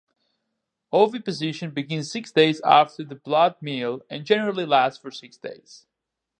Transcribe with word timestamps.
Oviposition 0.91 1.69
begins 1.75 2.11
six 2.11 2.31
days 2.31 2.59
after 2.61 3.03
the 3.03 3.13
blood 3.13 3.61
meal 3.61 4.01
and 4.09 4.25
generally 4.25 4.65
lasts 4.65 4.97
for 4.99 5.11
six 5.11 5.37
days. 5.37 5.85